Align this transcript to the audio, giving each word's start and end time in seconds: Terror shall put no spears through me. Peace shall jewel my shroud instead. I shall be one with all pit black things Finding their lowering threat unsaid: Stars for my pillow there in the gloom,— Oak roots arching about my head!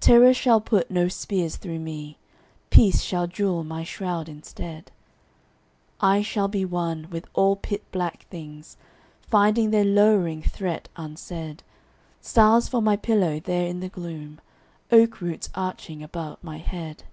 Terror 0.00 0.34
shall 0.34 0.60
put 0.60 0.90
no 0.90 1.06
spears 1.06 1.54
through 1.54 1.78
me. 1.78 2.18
Peace 2.68 3.00
shall 3.00 3.28
jewel 3.28 3.62
my 3.62 3.84
shroud 3.84 4.28
instead. 4.28 4.90
I 6.00 6.20
shall 6.20 6.48
be 6.48 6.64
one 6.64 7.06
with 7.12 7.26
all 7.32 7.54
pit 7.54 7.84
black 7.92 8.26
things 8.26 8.76
Finding 9.22 9.70
their 9.70 9.84
lowering 9.84 10.42
threat 10.42 10.88
unsaid: 10.96 11.62
Stars 12.20 12.66
for 12.66 12.82
my 12.82 12.96
pillow 12.96 13.38
there 13.38 13.68
in 13.68 13.78
the 13.78 13.88
gloom,— 13.88 14.40
Oak 14.90 15.20
roots 15.20 15.48
arching 15.54 16.02
about 16.02 16.42
my 16.42 16.56
head! 16.58 17.04